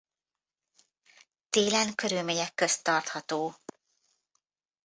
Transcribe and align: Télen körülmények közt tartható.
Télen 1.49 1.95
körülmények 1.95 2.53
közt 2.53 2.83
tartható. 2.83 3.53